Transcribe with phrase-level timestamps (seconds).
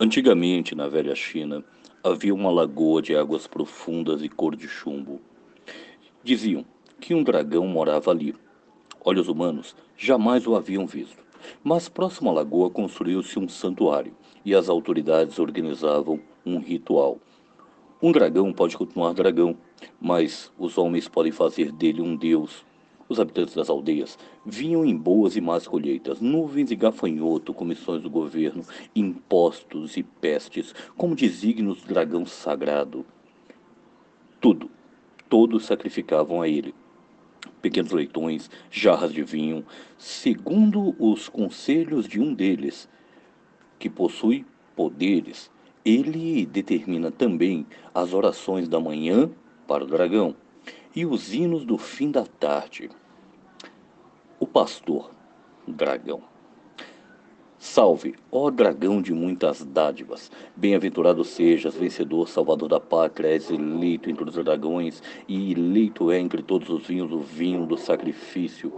[0.00, 1.64] Antigamente, na velha China,
[2.04, 5.20] havia uma lagoa de águas profundas e cor de chumbo.
[6.22, 6.64] Diziam
[7.00, 8.32] que um dragão morava ali.
[9.04, 11.18] Olhos humanos jamais o haviam visto.
[11.64, 14.14] Mas próximo à lagoa construiu-se um santuário
[14.44, 17.18] e as autoridades organizavam um ritual.
[18.00, 19.56] Um dragão pode continuar dragão,
[20.00, 22.64] mas os homens podem fazer dele um deus
[23.08, 28.10] os habitantes das aldeias vinham em boas e más colheitas, nuvens e gafanhoto, comissões do
[28.10, 28.64] governo,
[28.94, 33.04] impostos e pestes, como desígnios do dragão sagrado.
[34.40, 34.70] Tudo,
[35.28, 36.74] todos sacrificavam a ele.
[37.62, 39.64] Pequenos leitões, jarras de vinho,
[39.96, 42.88] segundo os conselhos de um deles,
[43.78, 44.44] que possui
[44.76, 45.50] poderes,
[45.84, 49.30] ele determina também as orações da manhã
[49.66, 50.36] para o dragão
[50.94, 52.90] e os hinos do fim da tarde.
[54.40, 55.10] O pastor,
[55.66, 56.22] dragão.
[57.58, 64.22] Salve, ó dragão de muitas dádivas, bem-aventurado sejas, vencedor, salvador da pátria, és eleito entre
[64.22, 68.72] os dragões, e eleito é entre todos os vinhos o vinho do sacrifício.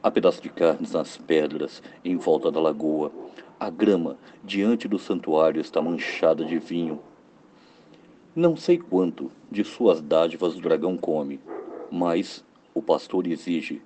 [0.00, 3.12] Há pedaços de carnes nas pedras, em volta da lagoa.
[3.58, 7.00] A grama, diante do santuário, está manchada de vinho.
[8.34, 11.38] Não sei quanto de suas dádivas o dragão come,
[11.90, 13.82] mas o pastor exige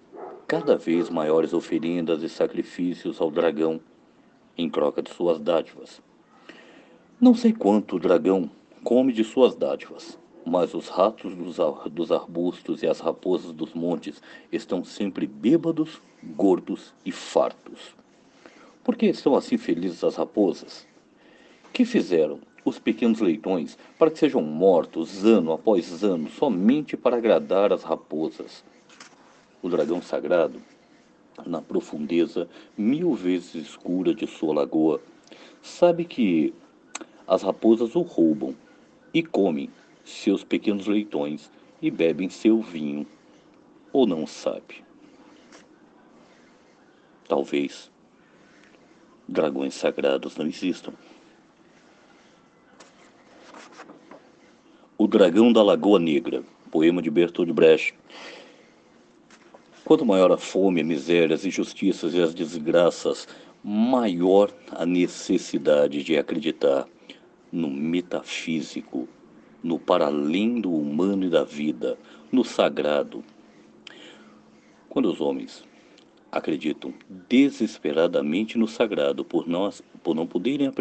[0.46, 3.80] cada vez maiores oferendas e sacrifícios ao dragão
[4.56, 6.00] em troca de suas dádivas.
[7.20, 8.48] Não sei quanto o dragão
[8.84, 11.34] come de suas dádivas, mas os ratos
[11.90, 17.96] dos, arbustos e as raposas dos montes estão sempre bêbados, gordos e fartos.
[18.84, 20.86] Por que estão assim felizes as raposas?
[21.72, 27.72] Que fizeram os pequenos leitões para que sejam mortos ano após ano somente para agradar
[27.72, 28.64] as raposas.
[29.62, 30.60] O dragão sagrado,
[31.46, 35.00] na profundeza mil vezes escura de sua lagoa,
[35.62, 36.52] sabe que
[37.24, 38.52] as raposas o roubam
[39.14, 39.70] e comem
[40.04, 41.48] seus pequenos leitões
[41.80, 43.06] e bebem seu vinho,
[43.92, 44.84] ou não sabe.
[47.28, 47.92] Talvez
[49.28, 50.92] dragões sagrados não existam.
[54.98, 57.94] O Dragão da Lagoa Negra, poema de Bertold Brecht.
[59.84, 63.28] Quanto maior a fome, a miséria, as injustiças e as desgraças,
[63.62, 66.88] maior a necessidade de acreditar
[67.52, 69.06] no metafísico,
[69.62, 71.98] no para-além do humano e da vida,
[72.32, 73.22] no sagrado.
[74.88, 75.62] Quando os homens
[76.32, 76.94] acreditam
[77.28, 80.72] desesperadamente no sagrado por, nós, por não poderem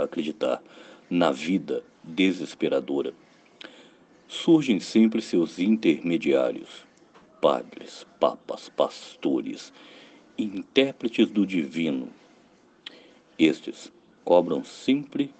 [0.00, 0.62] acreditar
[1.10, 3.12] na vida desesperadora,
[4.34, 6.84] surgem sempre seus intermediários,
[7.40, 9.72] padres, papas, pastores,
[10.36, 12.08] intérpretes do divino.
[13.38, 13.92] Estes
[14.24, 15.32] cobram sempre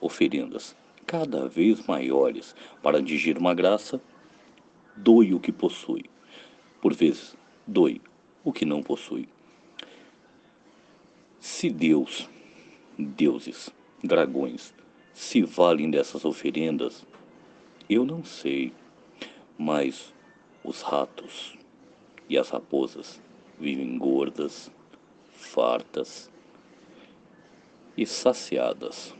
[0.00, 4.00] oferendas cada vez maiores para atingir uma graça,
[4.94, 6.04] doe o que possui.
[6.82, 7.34] Por vezes,
[7.66, 8.00] doe
[8.44, 9.26] o que não possui.
[11.40, 12.28] Se Deus,
[12.98, 13.70] deuses,
[14.02, 14.74] dragões,
[15.12, 17.06] se valem dessas oferendas,
[17.88, 18.72] eu não sei,
[19.58, 20.14] mas
[20.64, 21.58] os ratos
[22.28, 23.20] e as raposas
[23.60, 24.70] vivem gordas,
[25.30, 26.30] fartas
[27.96, 29.14] e saciadas,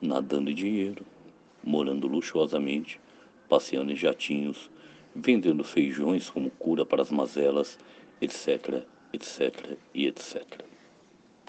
[0.00, 1.04] nadando em dinheiro,
[1.64, 3.00] morando luxuosamente,
[3.48, 4.70] passeando em jatinhos,
[5.14, 7.78] vendendo feijões como cura para as mazelas,
[8.20, 10.71] etc, etc e etc.